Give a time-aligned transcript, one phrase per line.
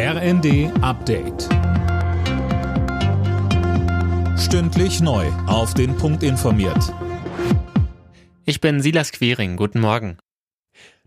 [0.00, 1.48] RND Update.
[4.38, 5.26] Stündlich neu.
[5.48, 6.94] Auf den Punkt informiert.
[8.44, 9.56] Ich bin Silas Quiring.
[9.56, 10.16] Guten Morgen.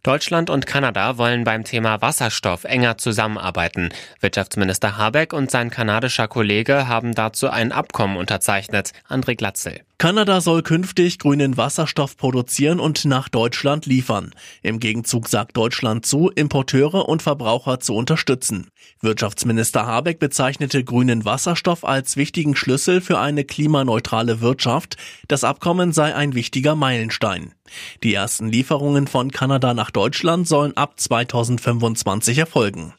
[0.03, 3.93] Deutschland und Kanada wollen beim Thema Wasserstoff enger zusammenarbeiten.
[4.19, 8.91] Wirtschaftsminister Habeck und sein kanadischer Kollege haben dazu ein Abkommen unterzeichnet.
[9.07, 9.85] André Glatzel.
[10.01, 14.31] Kanada soll künftig grünen Wasserstoff produzieren und nach Deutschland liefern.
[14.63, 18.71] Im Gegenzug sagt Deutschland zu, Importeure und Verbraucher zu unterstützen.
[19.01, 24.97] Wirtschaftsminister Habeck bezeichnete grünen Wasserstoff als wichtigen Schlüssel für eine klimaneutrale Wirtschaft.
[25.27, 27.53] Das Abkommen sei ein wichtiger Meilenstein.
[28.01, 32.95] Die ersten Lieferungen von Kanada nach Deutschland sollen ab 2025 erfolgen.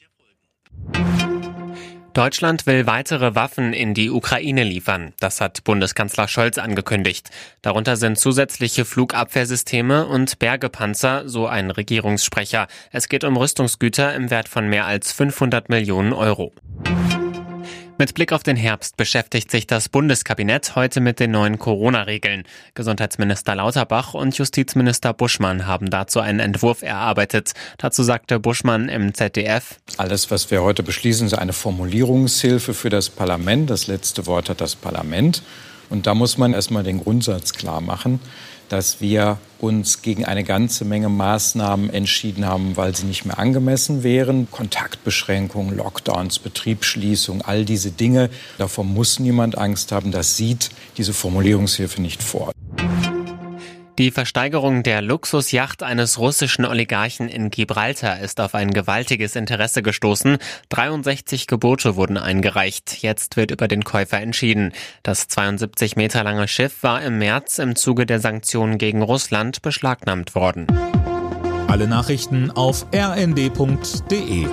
[2.15, 5.15] Deutschland will weitere Waffen in die Ukraine liefern.
[5.19, 7.30] Das hat Bundeskanzler Scholz angekündigt.
[7.62, 12.66] Darunter sind zusätzliche Flugabwehrsysteme und Bergepanzer, so ein Regierungssprecher.
[12.91, 16.52] Es geht um Rüstungsgüter im Wert von mehr als 500 Millionen Euro.
[18.02, 22.43] Mit Blick auf den Herbst beschäftigt sich das Bundeskabinett heute mit den neuen Corona-Regeln.
[22.74, 27.52] Gesundheitsminister Lauterbach und Justizminister Buschmann haben dazu einen Entwurf erarbeitet.
[27.79, 29.79] Dazu sagte Buschmann im ZDF.
[29.99, 33.71] Alles, was wir heute beschließen, ist eine Formulierungshilfe für das Parlament.
[33.71, 35.45] Das letzte Wort hat das Parlament.
[35.93, 38.18] Und da muss man erstmal den Grundsatz klar machen
[38.73, 44.02] dass wir uns gegen eine ganze Menge Maßnahmen entschieden haben, weil sie nicht mehr angemessen
[44.02, 44.51] wären.
[44.51, 48.30] Kontaktbeschränkungen, Lockdowns, Betriebsschließung, all diese Dinge.
[48.57, 50.10] Davor muss niemand Angst haben.
[50.10, 52.51] Das sieht diese Formulierungshilfe nicht vor.
[53.98, 60.38] Die Versteigerung der Luxusjacht eines russischen Oligarchen in Gibraltar ist auf ein gewaltiges Interesse gestoßen.
[60.71, 63.02] 63 Gebote wurden eingereicht.
[63.02, 64.72] Jetzt wird über den Käufer entschieden.
[65.03, 70.34] Das 72 Meter lange Schiff war im März im Zuge der Sanktionen gegen Russland beschlagnahmt
[70.34, 70.66] worden.
[71.69, 74.47] Alle Nachrichten auf rnd.de